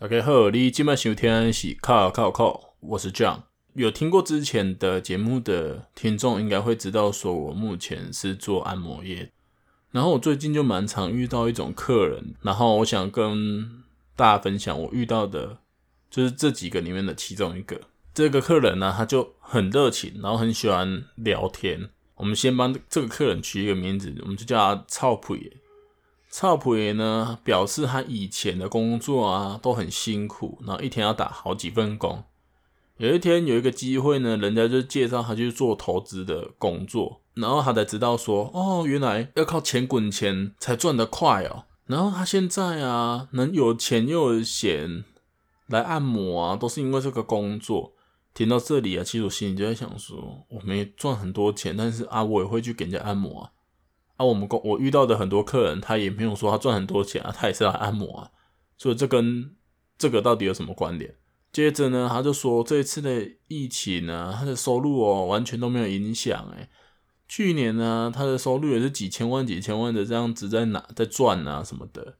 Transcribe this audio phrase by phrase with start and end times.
[0.00, 3.42] 大家好，你今晚收听的是靠靠靠，我是 John。
[3.74, 9.32] 有听过之前的节目的听众，应该会知道，说我目前是做按摩业。
[9.90, 13.82] 然后我最近就蛮常遇到一种客人，然后我想跟
[14.18, 15.58] 大家分享我遇到的，
[16.10, 17.80] 就是这几个里面的其中一个。
[18.12, 21.90] 这个客人呢，他就很热情，然后很喜欢聊天。
[22.16, 25.56] 我们先帮这个客人取一个名字，我们就叫他操普爷。
[26.28, 32.24] 操普爷呢，表示他以前的工作啊都很辛苦，然后一天要打好几份工。
[32.96, 41.66] 有一天有一个机会呢，人家就介绍他去做投资的工作，然后他才知道说，哦，原来要靠钱滚钱才赚得快哦。
[41.88, 45.04] 然后他现在啊，能有钱又有闲
[45.66, 47.94] 来按摩啊，都是因为这个工作。
[48.34, 53.50] 听到这里啊，其实我心里就在想说，我没赚很多钱，但是啊，我也会去给人家按摩啊。
[54.16, 58.30] 啊，我们公我遇到的很多客人，他也没有说他赚很多钱啊，他也是来按摩啊，
[58.76, 59.56] 所以这跟
[59.96, 61.16] 这个到底有什么关联？
[61.50, 66.68] 接着呢，他就说这一次的疫情呢，他的收入哦完全都没有影响诶，
[67.28, 72.16] 去年呢，他的收入也是几千万几千万的这样子在拿在赚啊什么的。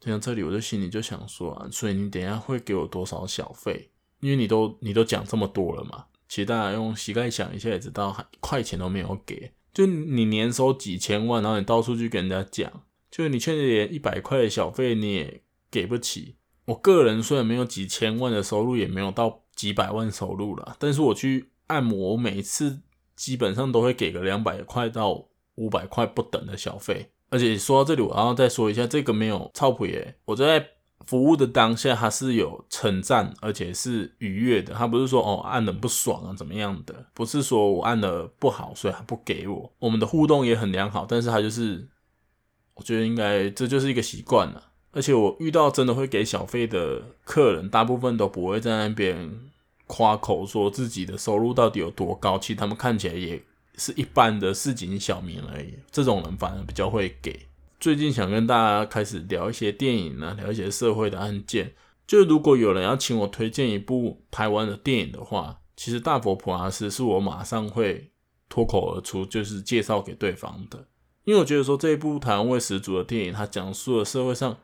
[0.00, 3.90] 听到这里，我就心里就想说啊，所以你等一下会给我多少小费？
[4.20, 9.52] 因为你都你都讲这么多了嘛，其实大家用膝盖想一下也知道，一块钱都没有给。
[9.74, 16.36] 就你年收几千万，然后你到处去跟人家讲，就是你确实连一百块的小费你也给不起。
[16.66, 22.80] 我个人虽然没有几千万的收入，也没有到几百万收入啦，但是我去按摩，每一次
[23.18, 27.10] 基本上都会给个两百块到五百块不等的小费。
[27.28, 30.66] 而且说到这里，我要再说一下，这个没有臭屁耶，我在。
[31.06, 34.74] 服务的当下，他是有称赞，而且是愉悦的。
[34.74, 39.72] 他不是说哦按的不爽啊怎么样的，不是说我按的不好，所以他不给我。
[39.78, 41.88] 我们的互动也很良好，但是他就是，
[42.74, 44.62] 我觉得应该这就是一个习惯了。
[44.90, 49.30] 而且我遇到真的会给小费的客人，大部分都不会在那边
[49.88, 52.38] 夸口说自己的收入到底有多高。
[52.38, 53.42] 其实他们看起来也
[53.76, 55.74] 是一般的市井小民而已。
[55.90, 57.48] 这种人反而比较会给。
[57.80, 61.74] 最近想跟大家开始聊一些电影呢，聊一些社会的案件。
[62.06, 68.10] 就如果有人要请我推荐一部台湾的电影的话，其实《大佛普拉斯》是我马上会
[68.48, 70.86] 脱口而出，就是介绍给对方的。
[71.24, 74.56] 因为我觉得说这一部台湾味十足的电影，它讲述了社会上。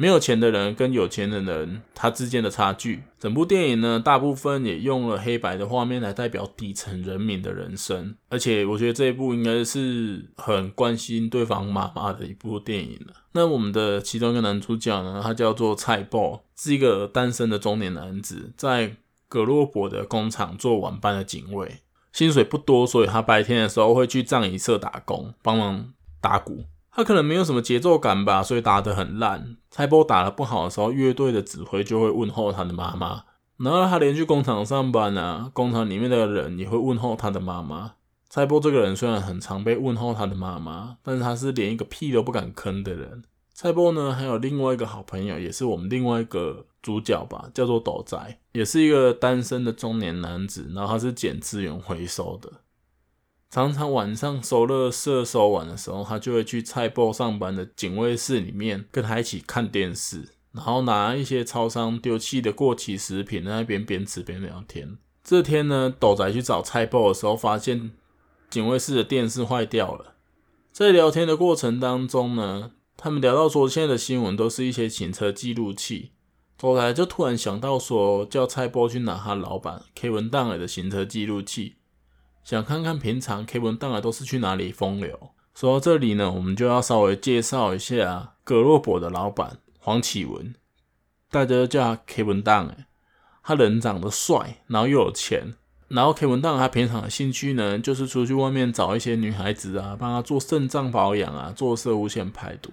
[0.00, 13.12] 没有钱的人跟有钱的人他之间的差距，整部电影呢，大部分也用了黑白的画面来代表底层人民的人生，而且我觉得这一部应该是很关心对方妈妈的一部电影了。
[13.32, 18.94] 那我们的其中一个男主角呢，他叫做菜脯，是一个单身的中年男子，在
[19.28, 21.80] 葛洛伯的工厂做晚班的警卫，
[22.12, 26.64] 薪水不多，所以他白天的时候会去葬仪社打工，帮忙打鼓。
[26.98, 29.56] 他可能没有什么节奏感吧，所以打得很烂。
[29.70, 33.22] 蔡波打得不好的时候，乐队的指挥就会问候他的妈妈。
[33.56, 37.92] 然后他连去工厂上班啊，工厂里面的人也会问候他的妈妈。
[38.28, 43.22] 蔡波这个人虽然很常被问候他的妈妈，但是他是连一个屁都不敢吭的人。
[43.54, 48.18] 蔡波呢，还有另外一个好朋友，也是我们另外一个主角吧，叫做斗仔，
[48.50, 50.68] 也是一个单身的中年男子。
[50.74, 52.50] 然后他是捡资源回收的。
[53.50, 64.98] 常常晚上收垃圾收完的时候，他就会去菜脯上班的警卫室里面跟他一起看电视，然后拿一些超商丢弃的过期食品在那边边吃边聊天。
[65.24, 67.92] 这天呢，斗仔去找菜脯的时候，发现
[68.50, 70.14] 警卫室的电视坏掉了。
[70.70, 76.12] 在聊天的过程当中呢，他们聊到说现在的新闻都是一些行车记录器，
[76.58, 81.76] 斗仔就突然想到说，叫菜脯去拿他老板 K 文档的行车记录器。
[82.48, 85.32] 想看看平常 Kevin 当然都是去哪里风流。
[85.54, 90.54] 说到这里呢，我们就要稍微介绍一下葛洛伯的老板黄启文，
[91.30, 92.74] 大家都叫他 K 文档。
[93.42, 95.56] 他人长得帅，然后又有钱。
[95.88, 102.72] 然后 Kevin 档他平常的兴趣呢，就是出去外面找一些女孩子啊，帮他做肾脏保养啊，做摄护腺排毒。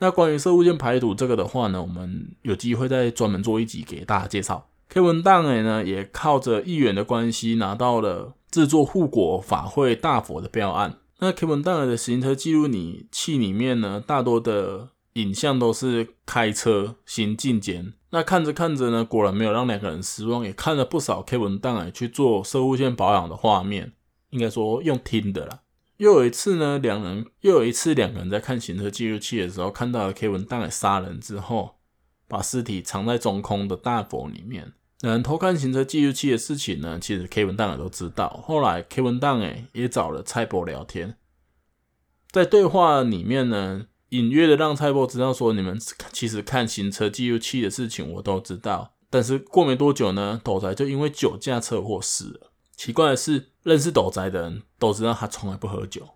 [0.00, 4.69] 那关于摄护腺排毒这个的话呢，我们有机会再专门做一集给大家介绍。
[4.90, 8.34] K 文档呢，也靠着议员的关系拿到了。
[8.50, 17.92] 制作护国法会大佛的标案，那 K 文档的行车记录仪器里面呢，大多的影像都是开车行进间。
[18.10, 23.92] 那看着看着呢，果然没有让两个人失望，也看了不少 K 文档去做摄护腺保养的画面，
[24.30, 25.60] 应该说用听的啦。
[25.98, 31.76] 又有一次呢，两人又有一次两个人在看行车记录器的时候，看到了 K 文档杀人之后，
[32.26, 34.72] 把尸体藏在中空的大佛里面。
[35.02, 38.42] 嗯偷看行车记录器的事情呢，其实 K 文档也都知道。
[38.46, 41.16] 后来 K 文档诶也找了蔡波聊天，
[42.30, 45.78] 在对话里面呢，隐约的让蔡波知道说，你们
[46.12, 48.92] 其实看行车记录器的事情我都知道。
[49.08, 52.52] 但是过没多久呢，斗宅就因为酒驾车祸死了。
[52.76, 56.06] 奇怪的是，认识斗宅的人都知道他从来不喝酒。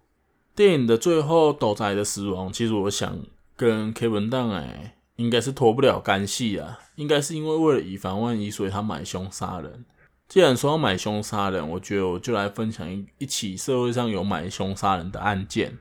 [0.54, 3.18] 电影的最后，斗宅的死亡，其实我想
[3.56, 4.98] 跟 K 文档哎。
[5.16, 9.84] 应该是脱不了干系啊，应该是因为为了以防万一，所以他买凶杀人。
[10.26, 15.78] 既然说要买凶杀人，我觉得我就来分享一一起社会上有买凶杀人的案件。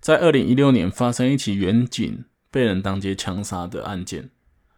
[0.00, 4.30] 在二零一六年发生一起员警被人当街枪杀的案件，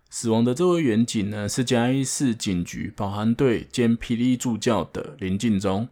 [0.09, 5.89] 死亡的这位员警呢，是嘉义市警局保安队兼霹雳助教的林进忠。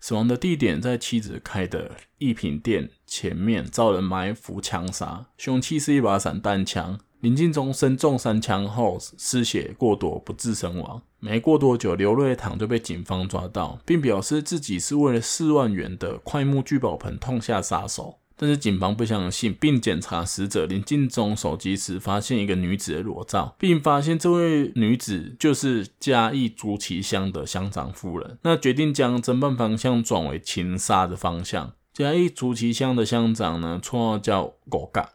[0.00, 6.98] 死亡的地点在妻子开的艺品店前面，遭人埋伏枪杀，凶器是一把散弹枪。
[7.22, 11.00] 林敬忠身中三枪后失血过多，不治身亡。
[11.20, 18.18] 没过多久，刘瑞堂就被警方抓到，并表示自己是为了四万元的桧木聚宝盆痛下杀手。
[18.36, 28.38] 但是警方不相信，并检查死者林敬忠手机时，发现一个女子的裸照，并发现这位女子就是嘉义竹崎乡的乡长夫人。
[28.42, 31.74] 那决定将侦办方向转为情杀的方向。
[31.92, 35.10] 嘉义竹崎乡的乡长呢，绰号叫狗嘎。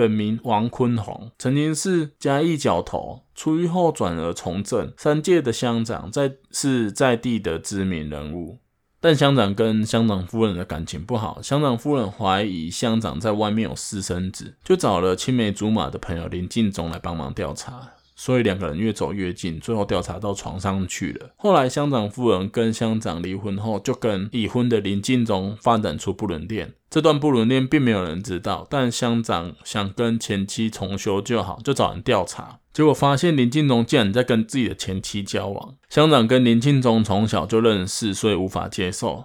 [0.00, 8.60] 本名王坤宏，曾经是嘉义角头，出狱后转而从政，三届的乡长，在是在地的知名人物。
[8.98, 17.90] 但乡长跟乡长夫人的感情不好，乡长夫人怀疑乡长在外面有私生子，就找了青梅竹马的朋友林敬忠来帮忙调查。
[18.20, 21.30] 所以两个人越走越近，最后调查到床上去了。
[21.38, 26.74] 后来乡长夫人跟乡长离婚后，就跟已婚的林敬忠发展出不伦恋。
[26.90, 35.76] 这段不伦恋并没有人知道，但乡长想跟前妻重修旧好，就找人调查，结果发现林敬忠竟然在跟自己的前妻交往。
[35.88, 39.24] 乡长跟林敬忠从小就认识，所以无法接受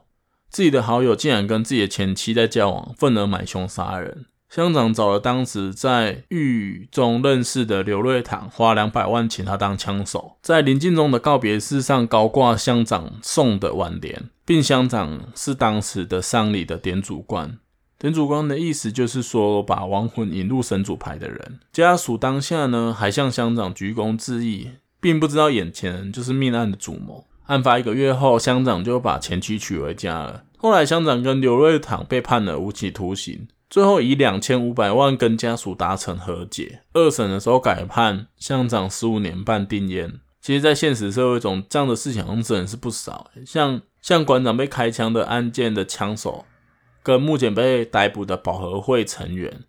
[0.50, 4.28] 自己的好友竟然跟自己的前妻在交往，愤而买凶杀人。
[4.56, 17.58] 乡长找了当时在狱中认识的刘瑞堂，花两百万请他当枪手，在林进忠的告别式上高挂乡长送的挽联，并乡长是当时的丧礼的点主官。
[18.00, 21.60] 点主官的意思就是说，把亡魂引入神主牌的人。
[21.74, 24.70] 家属当下呢，还向乡长鞠躬致意，
[25.02, 27.26] 并不知道眼前就是命案的主谋。
[27.48, 30.46] 案发一个月后，乡长就把前妻娶回家了。
[30.58, 33.50] 后来，乡长跟刘瑞堂被判了无期徒刑。
[33.70, 40.20] 最后以两千五百万跟家属达成和解，二审的时候改判乡长十五年半定谳。
[40.40, 43.32] 其实，在现实社会中，这样的事情好像真是不少。
[43.46, 46.46] 像像馆长被开枪的案件的枪手，
[47.02, 49.64] 跟目前被逮捕的保和会成员，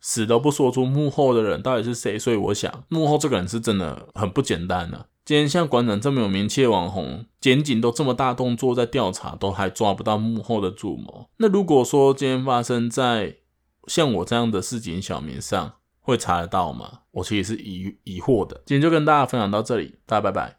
[0.00, 2.18] 死都不说出幕后的人到底是谁。
[2.18, 5.06] 所以，我想幕后这个人是真的很不简单的。
[5.28, 11.28] 今天像馆长这么有名气的网红，检警都这么大动作在调查，都还抓不到幕后的主谋。
[11.36, 13.36] 那如果说今天发生在
[13.86, 17.00] 像我这样的市井小民上，会查得到吗？
[17.10, 18.62] 我其实是疑疑惑的。
[18.64, 20.57] 今天就跟大家分享到这里，大家拜拜。